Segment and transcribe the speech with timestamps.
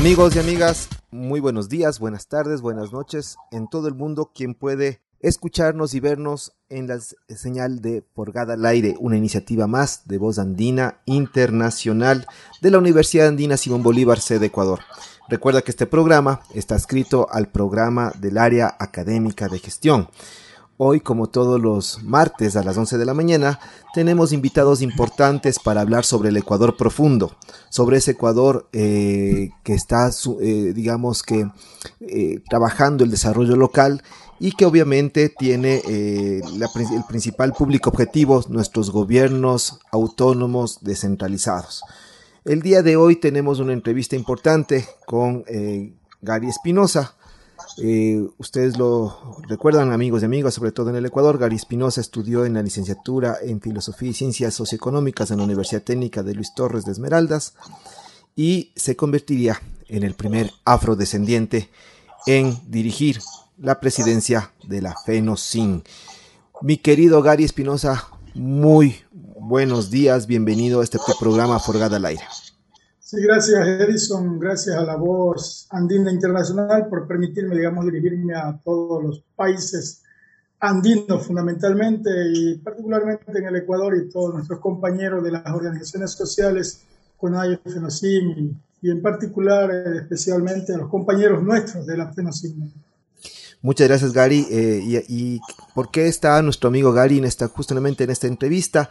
[0.00, 4.54] Amigos y amigas, muy buenos días, buenas tardes, buenas noches en todo el mundo quien
[4.54, 6.98] puede escucharnos y vernos en la
[7.36, 12.26] señal de Porgada al Aire, una iniciativa más de Voz Andina Internacional
[12.62, 14.80] de la Universidad Andina Simón Bolívar, sede Ecuador.
[15.28, 20.08] Recuerda que este programa está escrito al programa del área académica de gestión.
[20.82, 23.60] Hoy, como todos los martes a las 11 de la mañana,
[23.92, 27.36] tenemos invitados importantes para hablar sobre el Ecuador profundo,
[27.68, 30.08] sobre ese Ecuador eh, que está,
[30.40, 31.50] eh, digamos que,
[32.00, 34.02] eh, trabajando el desarrollo local
[34.38, 41.82] y que obviamente tiene el principal público objetivo, nuestros gobiernos autónomos descentralizados.
[42.46, 45.44] El día de hoy tenemos una entrevista importante con
[46.22, 47.16] Gary Espinosa,
[47.78, 51.38] eh, ustedes lo recuerdan, amigos y amigas, sobre todo en el Ecuador.
[51.38, 56.22] Gary Espinosa estudió en la licenciatura en Filosofía y Ciencias Socioeconómicas en la Universidad Técnica
[56.22, 57.54] de Luis Torres de Esmeraldas
[58.36, 61.70] y se convertiría en el primer afrodescendiente
[62.26, 63.20] en dirigir
[63.58, 65.82] la presidencia de la FENOCIN.
[66.62, 72.24] Mi querido Gary Espinosa, muy buenos días, bienvenido a este programa Forgada al Aire.
[73.10, 79.02] Sí, gracias Edison, gracias a la voz andina internacional por permitirme, digamos, dirigirme a todos
[79.02, 80.04] los países
[80.60, 86.82] andinos fundamentalmente y particularmente en el Ecuador y todos nuestros compañeros de las organizaciones sociales,
[87.16, 92.70] CONAIE, FENOCIM y en particular, eh, especialmente a los compañeros nuestros de la FENOCIM.
[93.60, 94.46] Muchas gracias Gary.
[94.48, 95.40] Eh, y, y,
[95.74, 98.88] por qué está nuestro amigo Gary en esta, justamente en esta entrevista?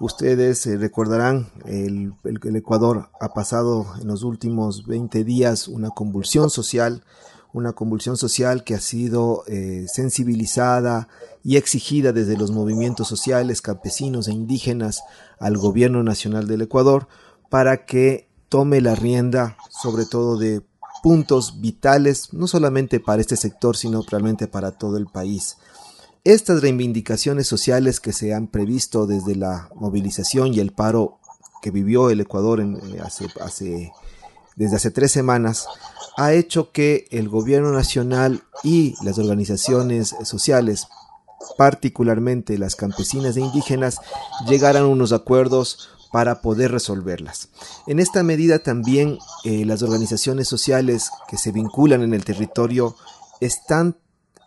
[0.00, 6.50] Ustedes eh, recordarán, el, el, Ecuador ha pasado en los últimos 20 días una convulsión
[6.50, 7.02] social,
[7.52, 11.08] una convulsión social que ha sido eh, sensibilizada
[11.42, 15.02] y exigida desde los movimientos sociales, campesinos e indígenas
[15.40, 17.08] al gobierno nacional del Ecuador
[17.48, 20.62] para que tome la rienda sobre todo de
[21.02, 25.56] puntos vitales, no solamente para este sector, sino realmente para todo el país.
[26.28, 31.20] Estas reivindicaciones sociales que se han previsto desde la movilización y el paro
[31.62, 33.90] que vivió el Ecuador eh,
[34.54, 35.66] desde hace tres semanas
[36.18, 40.88] ha hecho que el gobierno nacional y las organizaciones sociales,
[41.56, 43.96] particularmente las campesinas e indígenas,
[44.46, 47.48] llegaran a unos acuerdos para poder resolverlas.
[47.86, 52.96] En esta medida también eh, las organizaciones sociales que se vinculan en el territorio
[53.40, 53.96] están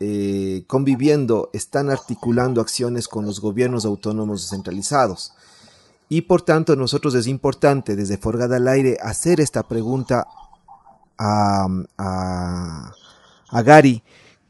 [0.03, 5.33] eh, conviviendo, están articulando acciones con los gobiernos autónomos descentralizados.
[6.09, 10.25] Y por tanto, nosotros es importante desde Forgada al Aire hacer esta pregunta
[11.19, 11.67] a,
[11.99, 12.91] a,
[13.49, 14.01] a Gary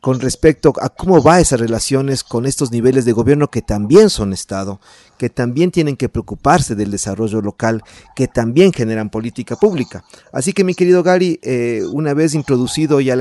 [0.02, 4.34] con respecto a cómo va esas relaciones con estos niveles de gobierno que también son
[4.34, 4.82] Estado,
[5.20, 7.84] que también tienen que preocuparse del desarrollo local,
[8.16, 10.04] que también generan política pública.
[10.34, 13.16] Así que mi querido Gary, eh, una vez introducido ya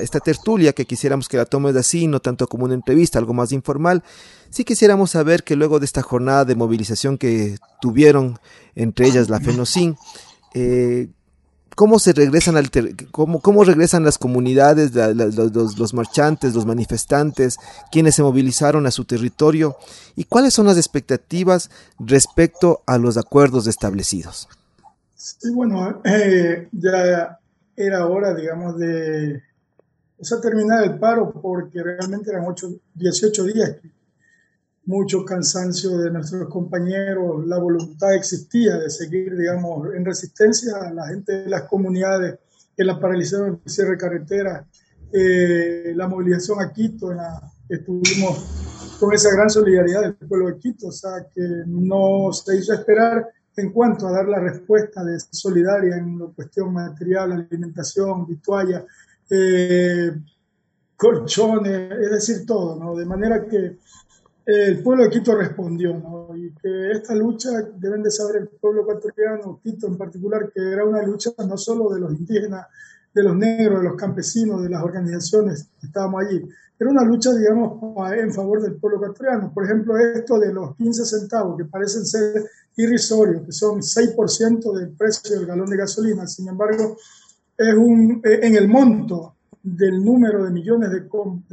[0.00, 3.52] esta tertulia, que quisiéramos que la tomes así, no tanto como una entrevista, algo más
[3.52, 4.02] informal,
[4.50, 8.40] sí quisiéramos saber que luego de esta jornada de movilización que tuvieron,
[8.74, 9.96] entre ellas la FENOCIN,
[10.54, 11.08] eh,
[11.74, 12.70] cómo se regresan al
[13.10, 17.58] cómo, cómo regresan las comunidades, los, los, marchantes, los manifestantes,
[17.90, 19.76] quienes se movilizaron a su territorio
[20.16, 24.48] y cuáles son las expectativas respecto a los acuerdos establecidos.
[25.14, 27.38] Sí, bueno, eh, ya
[27.76, 29.42] era hora, digamos, de
[30.18, 33.76] o terminar el paro porque realmente eran 8, 18 días
[34.86, 41.32] mucho cansancio de nuestros compañeros, la voluntad existía de seguir, digamos, en resistencia, la gente
[41.44, 42.38] de las comunidades
[42.76, 44.66] que la paralizaron el cierre de carretera,
[45.12, 47.12] eh, la movilización a Quito,
[47.68, 52.74] estuvimos con esa gran solidaridad del pueblo de Quito, o sea, que no se hizo
[52.74, 58.84] esperar en cuanto a dar la respuesta de solidaria en la cuestión material, alimentación, vitualla,
[59.30, 60.10] eh,
[60.96, 62.96] colchones, es decir, todo, ¿no?
[62.96, 63.78] De manera que
[64.46, 66.36] el pueblo de Quito respondió, ¿no?
[66.36, 70.84] Y que esta lucha, deben de saber el pueblo ecuatoriano, Quito en particular, que era
[70.84, 72.66] una lucha no solo de los indígenas,
[73.14, 76.42] de los negros, de los campesinos, de las organizaciones que estábamos allí,
[76.78, 77.80] era una lucha, digamos,
[78.12, 79.52] en favor del pueblo ecuatoriano.
[79.54, 82.44] Por ejemplo, esto de los 15 centavos, que parecen ser
[82.76, 86.96] irrisorios, que son 6% del precio del galón de gasolina, sin embargo,
[87.56, 91.08] es un, en el monto del número de millones de,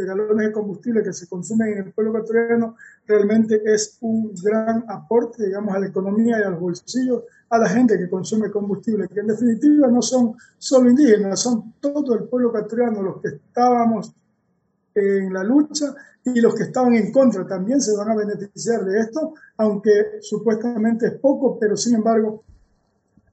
[0.05, 2.75] galones de combustible que se consumen en el pueblo ecuatoriano
[3.07, 7.69] realmente es un gran aporte, digamos, a la economía y a los bolsillos a la
[7.69, 12.49] gente que consume combustible, que en definitiva no son solo indígenas, son todo el pueblo
[12.49, 14.13] ecuatoriano los que estábamos
[14.93, 18.99] en la lucha y los que estaban en contra también se van a beneficiar de
[18.99, 22.43] esto, aunque supuestamente es poco, pero sin embargo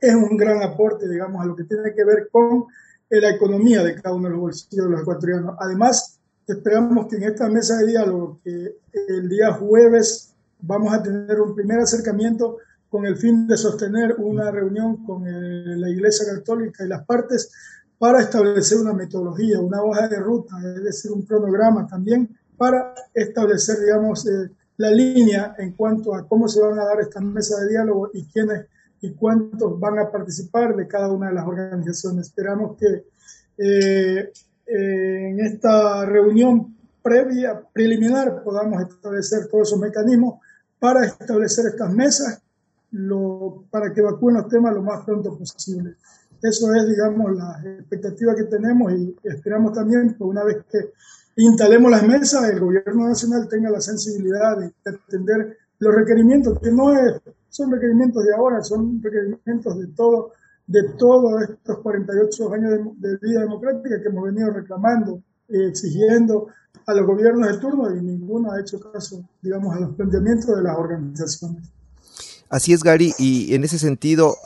[0.00, 2.66] es un gran aporte, digamos, a lo que tiene que ver con
[3.10, 5.56] la economía de cada uno de los bolsillos de los ecuatorianos.
[5.58, 11.40] Además, esperamos que en esta mesa de diálogo, que el día jueves vamos a tener
[11.40, 12.58] un primer acercamiento
[12.88, 17.50] con el fin de sostener una reunión con la Iglesia Católica y las partes
[17.99, 23.81] para establecer una metodología, una hoja de ruta, es decir, un cronograma también para establecer,
[23.81, 27.70] digamos, eh, la línea en cuanto a cómo se van a dar estas mesas de
[27.70, 28.66] diálogo y quiénes
[29.00, 32.28] y cuántos van a participar de cada una de las organizaciones.
[32.28, 33.04] Esperamos que
[33.58, 34.32] eh,
[34.66, 40.40] eh, en esta reunión previa, preliminar, podamos establecer todos esos mecanismos
[40.78, 42.42] para establecer estas mesas,
[42.90, 45.94] lo, para que evacúen los temas lo más pronto posible.
[46.42, 50.92] Eso es, digamos, la expectativa que tenemos y esperamos también que una vez que
[51.36, 56.92] instalemos las mesas, el gobierno nacional tenga la sensibilidad de atender los requerimientos, que no
[56.92, 60.32] es son requerimientos de ahora, son requerimientos de todo,
[60.66, 66.48] de todos estos 48 años de, vida democrática que hemos venido reclamando, y exigiendo
[66.86, 70.62] a los gobiernos de turno y ninguno ha hecho caso, digamos, a los planteamientos de
[70.62, 71.70] las organizaciones.
[72.50, 74.36] Así es, Gary, y en ese sentido,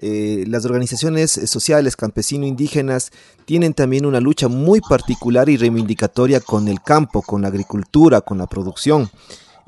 [0.00, 3.10] eh, las organizaciones sociales campesino-indígenas
[3.46, 8.38] tienen también una lucha muy particular y reivindicatoria con el campo, con la agricultura, con
[8.38, 9.10] la producción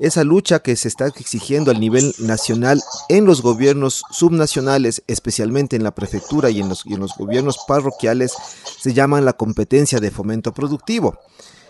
[0.01, 5.83] esa lucha que se está exigiendo al nivel nacional en los gobiernos subnacionales, especialmente en
[5.83, 8.33] la prefectura y en los, y en los gobiernos parroquiales,
[8.79, 11.19] se llama la competencia de fomento productivo.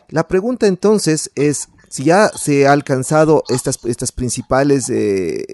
[0.08, 5.46] La pregunta entonces es, si ya se ha alcanzado estas, estas principales, eh,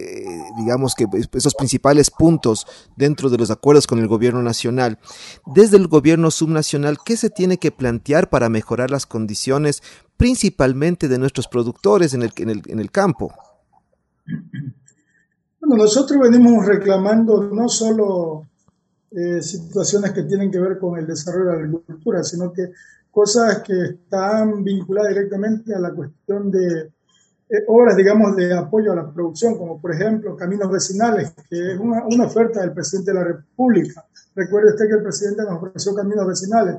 [0.55, 4.99] digamos que esos principales puntos dentro de los acuerdos con el gobierno nacional,
[5.47, 9.81] desde el gobierno subnacional, ¿qué se tiene que plantear para mejorar las condiciones
[10.15, 13.33] principalmente de nuestros productores en el, en el, en el campo?
[15.59, 18.45] Bueno, nosotros venimos reclamando no solo
[19.09, 22.73] eh, situaciones que tienen que ver con el desarrollo de la agricultura, sino que
[23.17, 26.81] cosas que están vinculadas directamente a la cuestión de
[27.49, 31.79] eh, obras, digamos, de apoyo a la producción, como por ejemplo caminos vecinales, que es
[31.79, 34.05] una, una, oferta del presidente de la República.
[34.35, 36.75] Recuerde usted que el presidente nos ofreció caminos vecinales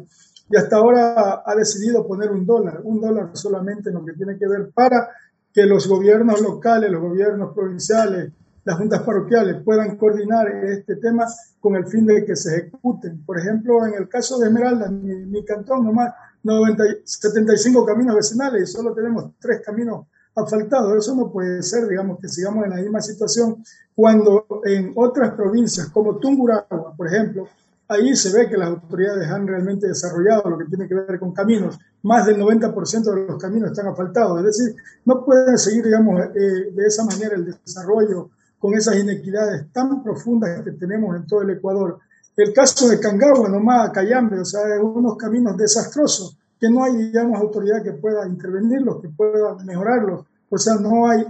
[0.49, 4.39] y hasta ahora ha decidido poner un dólar, un dólar solamente en lo que tiene
[4.39, 5.09] que ver para
[5.53, 8.31] que los gobiernos locales, los gobiernos provinciales,
[8.65, 11.27] las juntas parroquiales puedan coordinar este tema
[11.59, 13.25] con el fin de que se ejecuten.
[13.25, 18.71] Por ejemplo, en el caso de Esmeralda, mi, mi cantón, nomás 90, 75 caminos vecinales
[18.71, 20.97] y solo tenemos tres caminos asfaltados.
[20.97, 23.63] Eso no puede ser, digamos, que sigamos en la misma situación
[23.95, 27.49] cuando en otras provincias como Tungurahua, por ejemplo,
[27.89, 31.33] ahí se ve que las autoridades han realmente desarrollado lo que tiene que ver con
[31.33, 31.79] caminos.
[32.03, 34.39] Más del 90% de los caminos están asfaltados.
[34.39, 39.73] Es decir, no pueden seguir, digamos, eh, de esa manera el desarrollo con esas inequidades
[39.73, 42.01] tan profundas que tenemos en todo el Ecuador
[42.45, 47.39] el caso de Cangagua, nomás Cayambe, o sea, unos caminos desastrosos que no hay, digamos,
[47.39, 50.25] autoridad que pueda intervenirlos, que pueda mejorarlos.
[50.51, 51.25] O sea, no hay,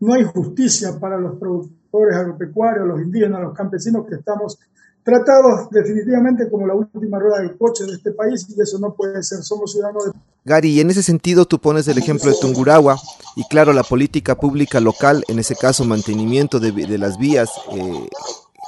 [0.00, 4.58] no hay justicia para los productores agropecuarios, los indígenas, los campesinos que estamos
[5.02, 9.22] tratados definitivamente como la última rueda del coche de este país y eso no puede
[9.22, 10.12] ser, somos ciudadanos de...
[10.44, 12.96] Gary, en ese sentido tú pones el ejemplo de Tungurahua
[13.34, 18.08] y claro, la política pública local, en ese caso mantenimiento de, de las vías, eh,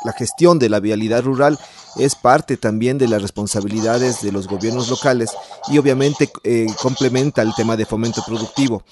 [0.04, 1.59] la gestión de la vialidad rural
[1.97, 5.30] es parte también de las responsabilidades de los gobiernos locales
[5.68, 8.85] y obviamente eh, complementa el tema de fomento productivo.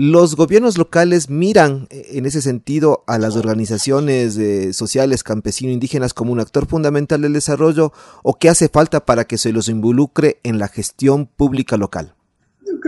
[0.00, 6.30] Los gobiernos locales miran eh, en ese sentido a las organizaciones eh, sociales campesino-indígenas como
[6.30, 10.60] un actor fundamental del desarrollo o qué hace falta para que se los involucre en
[10.60, 12.14] la gestión pública local.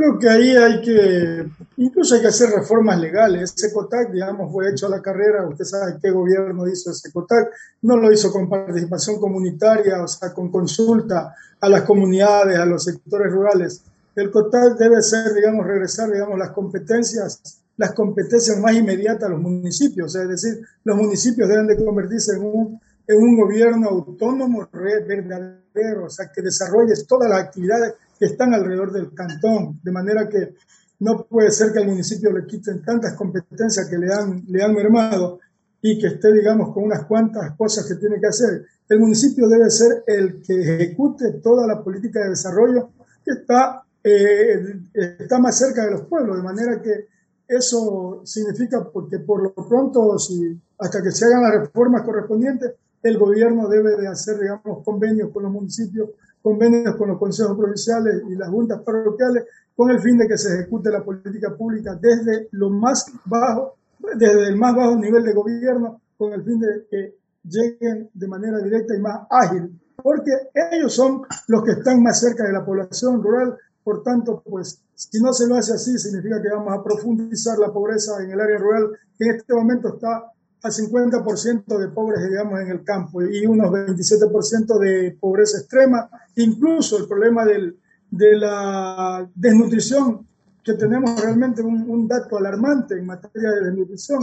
[0.01, 3.53] Creo que ahí hay que, incluso hay que hacer reformas legales.
[3.55, 7.51] Ese COTAC, digamos, fue hecho a la carrera, usted sabe qué gobierno hizo ese COTAC,
[7.83, 12.85] no lo hizo con participación comunitaria, o sea, con consulta a las comunidades, a los
[12.85, 13.83] sectores rurales.
[14.17, 19.41] El COTAC debe ser, digamos, regresar, digamos, las competencias, las competencias más inmediatas a los
[19.41, 26.07] municipios, es decir, los municipios deben de convertirse en un, en un gobierno autónomo verdadero,
[26.07, 30.55] o sea, que desarrolle todas las actividades que están alrededor del cantón, de manera que
[30.99, 34.75] no puede ser que al municipio le quiten tantas competencias que le han, le han
[34.75, 35.41] mermado
[35.81, 38.67] y que esté, digamos, con unas cuantas cosas que tiene que hacer.
[38.87, 42.91] El municipio debe ser el que ejecute toda la política de desarrollo
[43.25, 47.07] que está, eh, está más cerca de los pueblos, de manera que
[47.49, 53.17] eso significa porque por lo pronto, si, hasta que se hagan las reformas correspondientes, el
[53.17, 56.11] gobierno debe de hacer, digamos, convenios con los municipios
[56.43, 59.45] convenios con los consejos provinciales y las juntas parroquiales
[59.77, 63.77] con el fin de que se ejecute la política pública desde lo más bajo,
[64.15, 68.59] desde el más bajo nivel de gobierno, con el fin de que lleguen de manera
[68.59, 70.33] directa y más ágil, porque
[70.73, 75.21] ellos son los que están más cerca de la población rural, por tanto, pues si
[75.21, 78.59] no se lo hace así, significa que vamos a profundizar la pobreza en el área
[78.59, 80.31] rural, que en este momento está
[80.63, 86.09] al 50% de pobres, digamos, en el campo y unos 27% de pobreza extrema.
[86.37, 87.79] Incluso el problema del,
[88.11, 90.27] de la desnutrición,
[90.63, 94.21] que tenemos realmente un, un, dato alarmante en materia de desnutrición.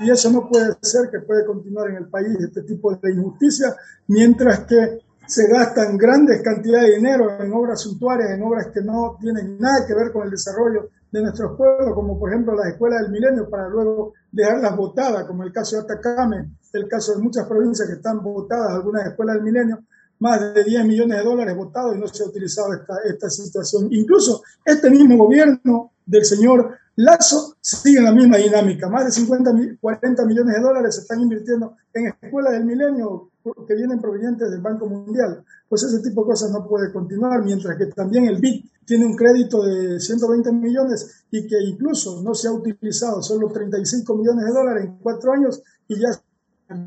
[0.00, 3.74] Y eso no puede ser que puede continuar en el país este tipo de injusticia,
[4.08, 9.16] mientras que se gastan grandes cantidades de dinero en obras suntuarias, en obras que no
[9.20, 13.02] tienen nada que ver con el desarrollo de nuestros pueblos, como por ejemplo las escuelas
[13.02, 17.46] del milenio, para luego dejarlas botadas, como el caso de Atacame, el caso de muchas
[17.46, 19.78] provincias que están votadas, algunas escuelas del milenio,
[20.20, 23.88] más de 10 millones de dólares votados y no se ha utilizado esta, esta situación.
[23.90, 28.88] Incluso este mismo gobierno del señor Lazo sigue en la misma dinámica.
[28.88, 33.30] Más de 50, 40 millones de dólares se están invirtiendo en escuelas del milenio
[33.68, 35.44] que vienen provenientes del Banco Mundial.
[35.68, 39.14] Pues ese tipo de cosas no puede continuar, mientras que también el BID tiene un
[39.14, 44.50] crédito de 120 millones y que incluso no se ha utilizado solo 35 millones de
[44.52, 46.08] dólares en cuatro años y ya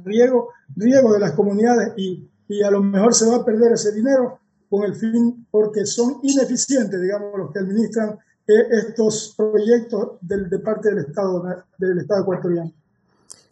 [0.03, 3.93] riego, riego de las comunidades y, y a lo mejor se va a perder ese
[3.93, 4.39] dinero
[4.69, 8.17] con el fin, porque son ineficientes, digamos, los que administran
[8.71, 11.43] estos proyectos del, de parte del Estado,
[11.77, 12.71] del Estado ecuatoriano.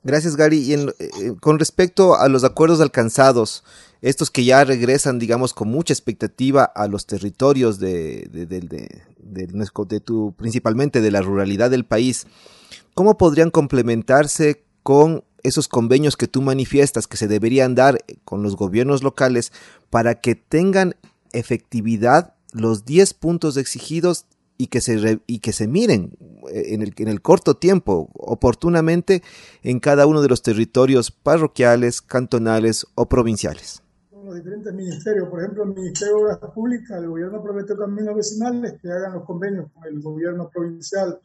[0.04, 0.60] Gracias, Gary.
[0.60, 3.64] Y en, eh, con respecto a los acuerdos alcanzados,
[4.02, 8.60] estos que ya regresan, digamos, con mucha expectativa a los territorios de, de, de,
[9.20, 12.28] de, tu, principalmente de la ruralidad del país,
[12.94, 18.56] ¿cómo podrían complementarse con esos convenios que tú manifiestas que se deberían dar con los
[18.56, 19.52] gobiernos locales
[19.90, 20.96] para que tengan
[21.34, 24.26] efectividad los 10 puntos exigidos
[24.62, 26.12] y que se, y que se miren
[26.52, 29.24] eh, en el, en el corto tiempo, oportunamente,
[29.64, 33.82] en cada uno de los territorios parroquiales, cantonales o provinciales.
[34.12, 38.74] Los diferentes ministerios, por ejemplo, el Ministerio de Obras Públicas, el gobierno prometió caminos vecinales
[38.82, 41.20] que hagan los convenios con el gobierno provincial,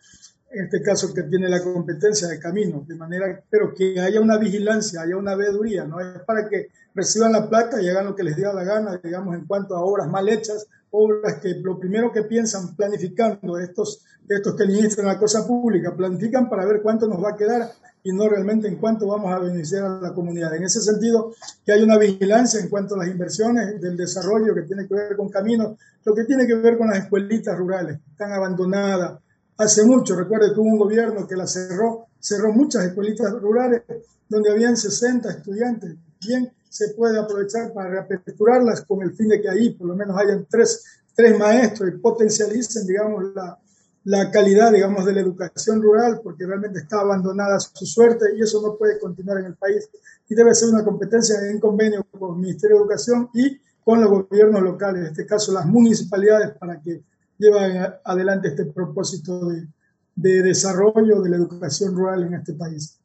[0.53, 4.39] en este caso que tiene la competencia de caminos, de manera, pero que haya una
[4.39, 8.23] vigilancia, haya una veeduría, no es para que reciban la plata y hagan lo que
[8.23, 12.13] les dé la gana, digamos, en cuanto a obras mal hechas obras que lo primero
[12.13, 17.23] que piensan planificando estos, estos que administran la cosa pública, planifican para ver cuánto nos
[17.23, 17.73] va a quedar
[18.05, 20.55] y no realmente en cuánto vamos a beneficiar a la comunidad.
[20.55, 21.33] En ese sentido,
[21.65, 25.17] que hay una vigilancia en cuanto a las inversiones del desarrollo que tiene que ver
[25.17, 29.19] con caminos, lo que tiene que ver con las escuelitas rurales, están abandonadas.
[29.57, 33.83] Hace mucho, recuerde que hubo un gobierno que la cerró, cerró muchas escuelitas rurales
[34.29, 35.97] donde habían 60 estudiantes.
[36.27, 40.19] Bien, se puede aprovechar para reaperturarlas con el fin de que ahí por lo menos
[40.19, 40.83] hayan tres,
[41.15, 43.57] tres maestros y potencialicen, digamos, la,
[44.03, 48.61] la calidad, digamos, de la educación rural, porque realmente está abandonada su suerte y eso
[48.61, 49.89] no puede continuar en el país.
[50.29, 54.11] Y debe ser una competencia en convenio con el Ministerio de Educación y con los
[54.11, 57.05] gobiernos locales, en este caso las municipalidades, para que
[57.39, 59.69] lleven adelante este propósito de,
[60.17, 62.99] de desarrollo de la educación rural en este país.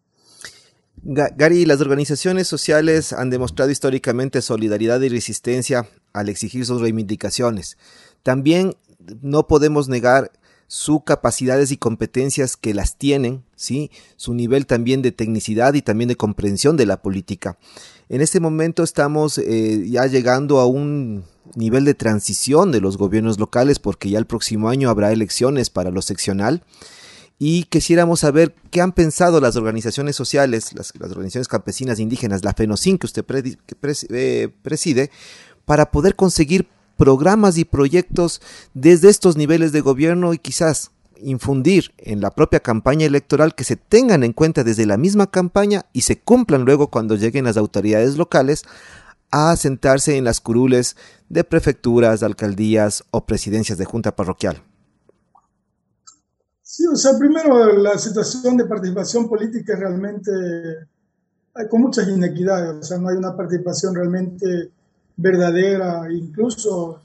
[1.03, 7.77] Gary, las organizaciones sociales han demostrado históricamente solidaridad y resistencia al exigir sus reivindicaciones.
[8.23, 8.75] También
[9.21, 10.31] no podemos negar
[10.67, 13.89] sus capacidades y competencias que las tienen, ¿sí?
[14.17, 17.57] su nivel también de tecnicidad y también de comprensión de la política.
[18.07, 21.23] En este momento estamos eh, ya llegando a un
[21.55, 25.89] nivel de transición de los gobiernos locales porque ya el próximo año habrá elecciones para
[25.89, 26.63] lo seccional
[27.41, 32.97] y quisiéramos saber qué han pensado las organizaciones sociales, las, organizaciones campesinas indígenas, la FENOCIN
[32.97, 33.25] que usted
[34.11, 35.09] eh, preside,
[35.63, 36.67] para poder conseguir
[36.97, 38.41] programas y proyectos
[38.73, 40.91] desde estos niveles de gobierno y quizás
[41.21, 45.85] infundir en la propia campaña electoral que se tengan en cuenta desde la misma campaña
[45.93, 48.63] y se cumplan luego cuando lleguen las autoridades locales
[49.31, 50.97] a sentarse en las curules
[51.29, 54.61] de prefecturas, alcaldías o presidencias de junta parroquial.
[56.79, 60.31] Sí, o sea, primero la situación de participación política es realmente
[61.53, 64.71] hay con muchas inequidades, o sea, no hay una participación realmente
[65.17, 67.01] verdadera, incluso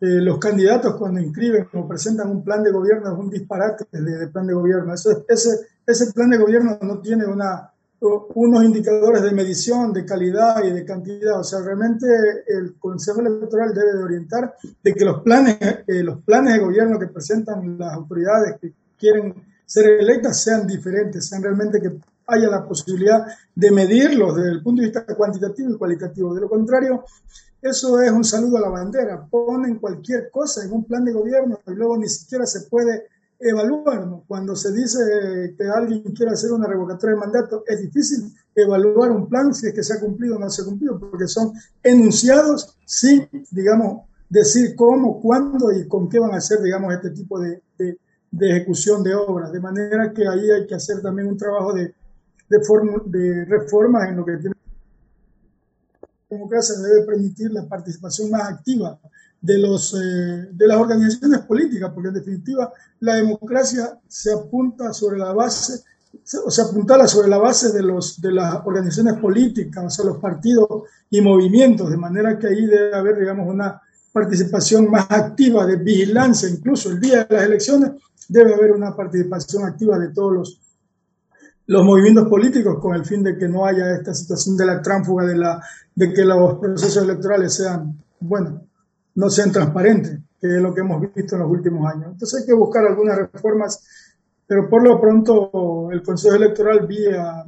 [0.00, 4.28] eh, los candidatos cuando inscriben o presentan un plan de gobierno es un disparate de,
[4.28, 4.94] plan de gobierno.
[4.94, 5.50] Eso, ese,
[5.86, 10.86] ese plan de gobierno no tiene una, unos indicadores de medición, de calidad y de
[10.86, 11.38] cantidad.
[11.38, 12.06] O sea, realmente
[12.46, 16.98] el Consejo Electoral debe de orientar de que los planes, eh, los planes de gobierno
[16.98, 19.34] que presentan las autoridades que quieren
[19.66, 21.90] ser electas sean diferentes, sean realmente que
[22.28, 26.32] haya la posibilidad de medirlos desde el punto de vista cuantitativo y cualitativo.
[26.34, 27.04] De lo contrario,
[27.60, 29.26] eso es un saludo a la bandera.
[29.28, 33.08] Ponen cualquier cosa en un plan de gobierno y luego ni siquiera se puede
[33.40, 34.08] evaluar.
[34.28, 35.00] Cuando se dice
[35.58, 39.74] que alguien quiere hacer una revocatoria de mandato, es difícil evaluar un plan si es
[39.74, 44.74] que se ha cumplido o no se ha cumplido, porque son enunciados sin, digamos, decir
[44.76, 47.62] cómo, cuándo y con qué van a hacer, digamos, este tipo de,
[48.32, 49.52] de, ejecución de obras.
[49.52, 51.94] De manera que ahí hay que hacer también un trabajo de,
[52.48, 52.58] de,
[53.06, 54.54] de reforma en lo que tiene
[56.32, 58.98] democracia debe permitir la participación más activa
[59.40, 65.18] de, los, eh, de las organizaciones políticas, porque en definitiva la democracia se apunta sobre
[65.18, 65.82] la base,
[66.44, 70.18] o se apuntala sobre la base de, los, de las organizaciones políticas, o sea, los
[70.18, 70.68] partidos
[71.10, 73.80] y movimientos, de manera que ahí debe haber, digamos, una
[74.12, 77.92] participación más activa de vigilancia, incluso el día de las elecciones
[78.32, 80.62] debe haber una participación activa de todos los
[81.66, 85.24] los movimientos políticos con el fin de que no haya esta situación de la tránfuga,
[85.24, 85.62] de, la,
[85.94, 88.62] de que los procesos electorales sean, bueno,
[89.14, 92.12] no sean transparentes, que es lo que hemos visto en los últimos años.
[92.12, 93.82] Entonces hay que buscar algunas reformas,
[94.46, 97.44] pero por lo pronto el Consejo Electoral vía,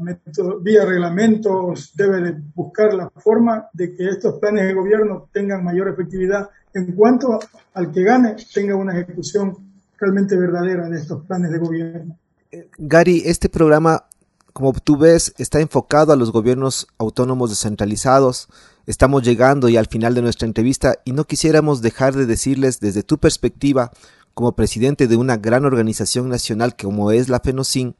[0.62, 5.88] vía reglamentos debe de buscar la forma de que estos planes de gobierno tengan mayor
[5.88, 7.38] efectividad en cuanto
[7.74, 9.63] al que gane tenga una ejecución
[9.98, 10.36] realmente
[10.96, 12.18] estos planes de gobierno.
[12.78, 14.04] Gary, este programa,
[14.52, 18.48] como tú ves, está enfocado a los gobiernos autónomos descentralizados.
[18.86, 23.02] Estamos llegando y al final de nuestra entrevista y no quisiéramos dejar de decirles desde
[23.02, 23.90] tu perspectiva,
[24.34, 27.94] como presidente de una gran organización nacional como es la FENOCIN,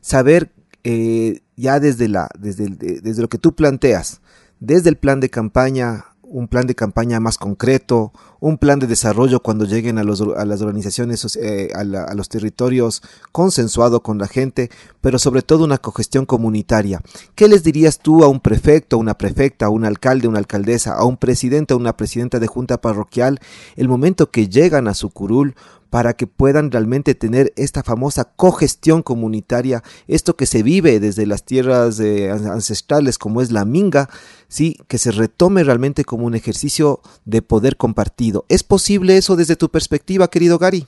[0.00, 0.50] saber
[0.82, 4.20] eh, ya desde, la, desde lo que tú planteas,
[4.60, 9.38] desde el plan de campaña un plan de campaña más concreto, un plan de desarrollo
[9.38, 14.68] cuando lleguen a, los, a las organizaciones, eh, a, los territorios consensuado con la gente,
[15.00, 17.00] pero sobre todo una cogestión comunitaria.
[17.36, 20.94] ¿Qué les dirías tú a un prefecto, a una prefecta, a un alcalde, una alcaldesa,
[20.94, 23.38] a un presidente, a una presidenta de junta parroquial,
[23.76, 25.54] el momento que llegan a su curul
[25.94, 31.44] para que puedan realmente tener esta famosa cogestión comunitaria, esto que se vive desde las
[31.44, 34.10] tierras eh, ancestrales como es la minga,
[34.54, 38.44] sí, que se retome realmente como un ejercicio de poder compartido.
[38.48, 40.86] ¿Es posible eso desde tu perspectiva, querido Gary?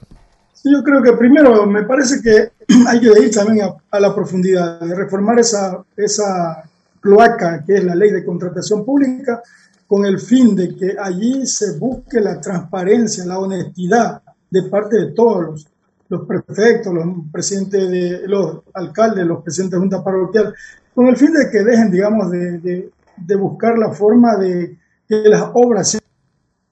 [0.55, 2.53] Sí, yo creo que primero me parece que
[2.89, 6.63] hay que ir también a, la profundidad, de reformar esa, esa
[7.01, 9.43] cloaca que es la ley de contratación pública
[9.89, 15.07] con el fin de que allí se busque la transparencia, la honestidad, de parte de
[15.13, 15.67] todos
[16.09, 20.55] los, prefectos, los presidentes de los alcaldes, los presidentes de junta parroquial,
[20.95, 22.91] con el fin de que dejen, digamos, de,
[23.39, 25.99] buscar la forma de que las obras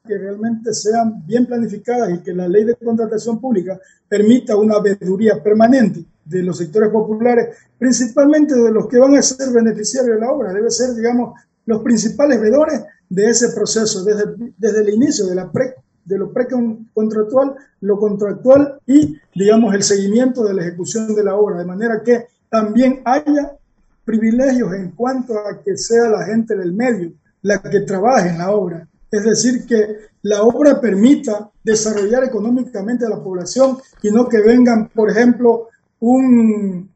[0.06, 5.42] que realmente sean bien planificadas y que la ley de contratación pública permita una veeduría
[5.42, 10.30] permanente de los sectores populares, principalmente de los que van a ser beneficiarios de la
[10.30, 10.52] obra.
[10.52, 15.50] Debe ser, digamos, los principales veedores de ese proceso, desde, desde el inicio de la
[15.50, 21.34] pre de lo precontractual, lo contractual y, digamos, el seguimiento de la ejecución de la
[21.34, 23.56] obra, de manera que también haya
[24.04, 27.12] privilegios en cuanto a que sea la gente del medio
[27.42, 28.88] la que trabaje en la obra.
[29.10, 34.88] Es decir, que la obra permita desarrollar económicamente a la población y no que vengan,
[34.88, 35.68] por ejemplo,
[36.00, 36.90] un,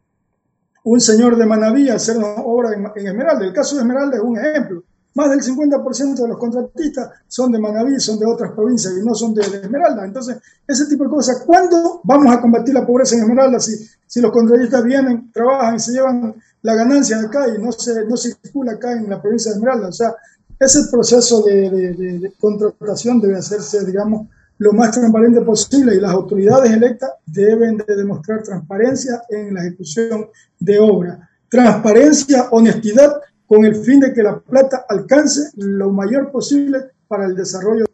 [0.85, 3.45] un señor de Manaví a hacer una obra en, en Esmeralda.
[3.45, 4.83] El caso de Esmeralda es un ejemplo.
[5.19, 9.17] Más del 50% de los contratistas son de Manaví, son de otras provincias y no
[9.17, 10.05] son de, Esmeralda.
[10.05, 14.21] Entonces, ese tipo de cosas, ¿cuándo vamos a combatir la pobreza en Esmeralda si, si
[14.21, 18.75] los contratistas vienen, trabajan y se llevan la ganancia acá y no se no circula
[18.75, 19.89] acá en la provincia de Esmeralda?
[19.89, 20.15] O sea,
[20.57, 24.29] ese proceso de, de contratación debe hacerse, digamos,
[24.59, 30.29] lo más transparente posible y las autoridades electas deben de demostrar transparencia en la ejecución
[30.61, 31.29] de obra.
[31.49, 37.35] Transparencia, honestidad con el fin de que la plata alcance lo mayor posible para el
[37.35, 37.87] desarrollo.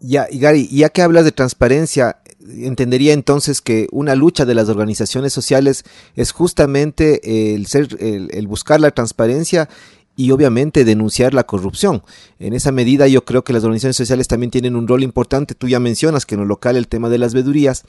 [0.00, 4.68] Ya, y Gary, ya que hablas de transparencia, entendería entonces que una lucha de las
[4.68, 9.68] organizaciones sociales es justamente el ser, el buscar la transparencia
[10.18, 12.02] y obviamente denunciar la corrupción.
[12.40, 15.54] En esa medida yo creo que las organizaciones sociales también tienen un rol importante.
[15.54, 17.84] Tú ya mencionas que en lo local el tema de las vedurías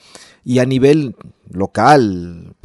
[0.45, 1.15] y a nivel
[1.49, 2.55] local,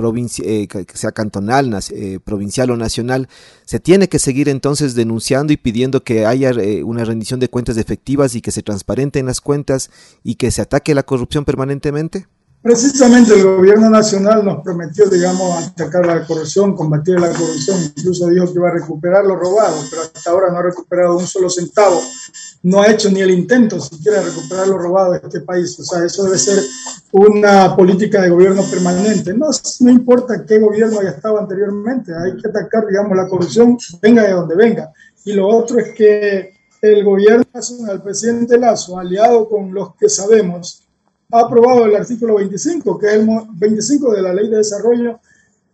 [0.43, 3.27] eh, sea cantonal, eh, provincial o nacional,
[3.65, 7.79] se tiene que seguir entonces denunciando y pidiendo que haya eh, una rendición de cuentas
[7.79, 9.91] efectivas y que se transparenten las cuentas
[10.23, 12.27] y que se ataque la corrupción permanentemente.
[12.65, 18.47] Precisamente el gobierno nacional nos prometió, digamos, atacar la corrupción, combatir la corrupción, incluso dijo
[18.47, 22.01] que iba a recuperar lo robado, pero hasta ahora no ha recuperado un solo centavo,
[22.63, 25.79] no ha hecho ni el intento siquiera de recuperar lo robado de este país.
[25.79, 26.59] O sea, eso debe ser
[27.13, 29.35] una política de gobierno permanente.
[29.35, 29.51] No,
[29.81, 34.33] no importa qué gobierno haya estado anteriormente, hay que atacar, digamos, la corrupción, venga de
[34.33, 34.91] donde venga.
[35.27, 40.09] Y lo otro es que el gobierno nacional, el presidente Lazo, aliado con los que
[40.09, 40.84] sabemos,
[41.35, 45.19] ha aprobado el artículo 25, que es el 25 de la Ley de Desarrollo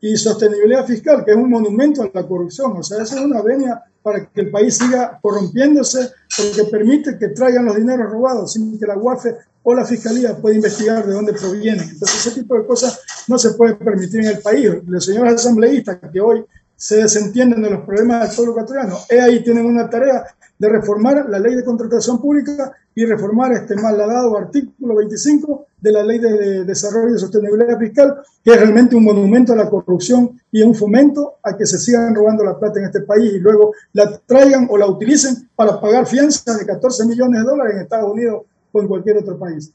[0.00, 2.72] y Sostenibilidad Fiscal, que es un monumento a la corrupción.
[2.78, 7.28] O sea, eso es una venia para que el país siga corrompiéndose, porque permite que
[7.28, 11.34] traigan los dineros robados sin que la UAFE o la Fiscalía pueda investigar de dónde
[11.34, 11.90] provienen.
[11.90, 14.70] Entonces, ese tipo de cosas no se puede permitir en el país.
[14.86, 16.42] Los señores asambleístas que hoy
[16.80, 20.24] se desentienden de los problemas del pueblo ecuatoriano, ahí tienen una tarea
[20.58, 26.02] de reformar la ley de contratación pública y reformar este malhadado artículo 25 de la
[26.02, 30.62] ley de, desarrollo y sostenibilidad fiscal, que es realmente un monumento a la corrupción y
[30.62, 34.18] un fomento a que se sigan robando la plata en este país y luego la
[34.24, 38.44] traigan o la utilicen para pagar fianzas de 14 millones de dólares en Estados Unidos
[38.72, 39.70] o en cualquier otro país.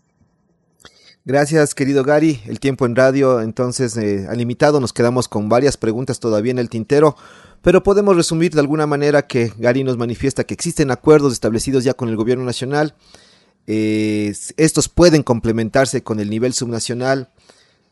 [1.27, 2.39] Gracias, querido Gary.
[2.45, 4.79] El tiempo en radio entonces eh, ha limitado.
[4.79, 7.15] Nos quedamos con varias preguntas todavía en el tintero.
[7.63, 11.95] Pero podemos resumir de alguna manera que Gary nos manifiesta que existen acuerdos establecidos ya
[11.95, 12.93] con el gobierno nacional.
[13.65, 17.31] estos pueden complementarse con el nivel subnacional.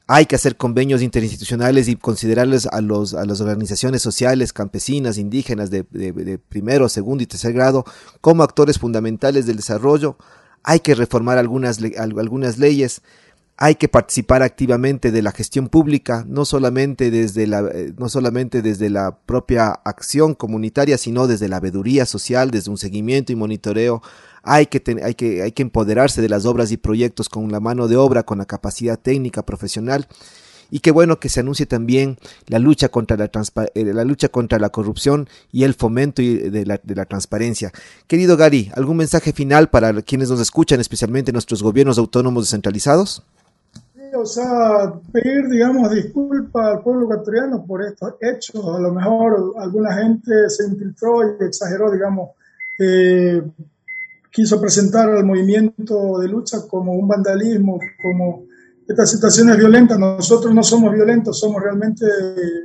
[0.06, 5.72] Hay que hacer convenios interinstitucionales y considerarles a, los, a las organizaciones sociales, campesinas, indígenas
[5.72, 7.84] de, de primero, segundo y tercer grado
[8.22, 10.17] como actores fundamentales del desarrollo.
[10.63, 13.02] Hay que reformar algunas, algunas leyes
[13.58, 18.62] hay que participar activamente de la gestión pública, no solamente desde la, eh, no solamente
[18.62, 24.02] desde la propia acción comunitaria, sino desde la veeduría social, desde un seguimiento y monitoreo.
[24.41, 27.88] Hay que, hay, que, hay que empoderarse de las obras y proyectos con la mano
[27.88, 30.08] de obra, con la capacidad técnica profesional.
[30.73, 33.29] Y qué bueno que se anuncie también la lucha contra la,
[33.75, 37.71] eh, la, lucha contra la corrupción y el fomento de la, de la transparencia.
[38.07, 43.23] Querido Gary, ¿algún mensaje final para quienes nos escuchan, especialmente nuestros gobiernos autónomos descentralizados?
[44.15, 48.65] o sea, pedir, digamos, disculpas al pueblo ecuatoriano por estos hechos.
[48.65, 52.31] A lo mejor alguna gente se infiltró y exageró, digamos,
[52.79, 53.43] eh,
[54.31, 58.45] quiso presentar al movimiento de lucha como un vandalismo, como
[58.93, 59.97] estas situaciones violentas.
[59.99, 62.06] Nosotros no somos violentos, somos realmente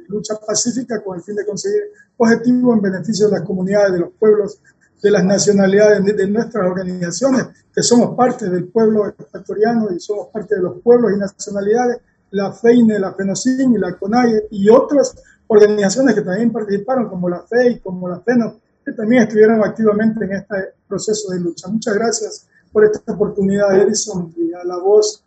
[0.09, 1.83] lucha pacífica con el fin de conseguir
[2.17, 4.61] objetivos en beneficio de las comunidades, de los pueblos
[5.03, 10.57] de las nacionalidades de, nuestras organizaciones, que somos parte del pueblo ecuatoriano y somos parte
[10.57, 11.99] de los pueblos y nacionalidades,
[12.33, 15.15] la FEINE, la FENOCIN y la CONAIE y otras
[15.47, 20.33] organizaciones que también participaron, como la FEI, como la FENO, que también estuvieron activamente en
[20.33, 20.57] este
[20.89, 21.69] proceso de lucha.
[21.69, 25.23] Muchas gracias por esta oportunidad, Edison, y a la voz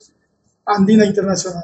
[0.65, 1.63] andina internacional.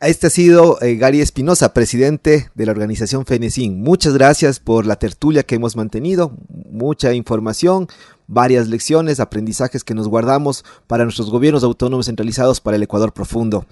[0.00, 3.80] Este ha sido eh, Gary Espinosa, presidente de la organización FENECIN.
[3.80, 7.86] Muchas gracias por la tertulia que hemos mantenido, mucha información,
[8.26, 13.64] varias lecciones, aprendizajes que nos guardamos para nuestros gobiernos autónomos centralizados para el Ecuador profundo.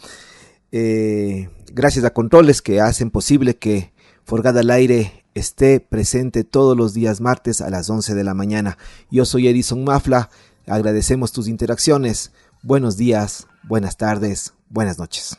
[0.71, 3.93] Eh, gracias a controles que hacen posible que
[4.23, 8.79] Forgada al Aire esté presente todos los días martes a las 11 de la mañana.
[9.11, 10.31] Yo soy Edison Mafla,
[10.69, 12.31] agradecemos tus interacciones.
[12.63, 15.39] Buenos días, buenas tardes, buenas noches.